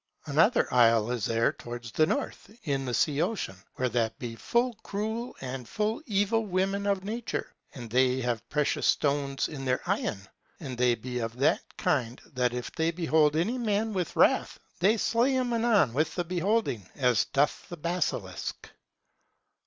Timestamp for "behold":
12.89-13.35